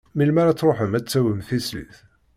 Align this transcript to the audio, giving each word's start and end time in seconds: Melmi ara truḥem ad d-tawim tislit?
Melmi 0.17 0.39
ara 0.41 0.59
truḥem 0.59 0.93
ad 0.97 1.03
d-tawim 1.05 1.39
tislit? 1.47 1.95